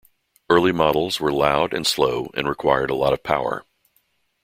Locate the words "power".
3.21-3.63